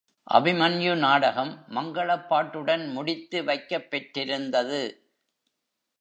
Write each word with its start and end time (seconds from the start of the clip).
அபிமன்யு 0.27 0.95
நாடகம் 0.95 1.65
மங்களப் 1.69 2.27
பாட்டுடன் 2.27 2.87
முடித்து 2.87 3.43
வைக்கப் 3.43 3.89
பெற்றிருந்தது. 3.89 4.81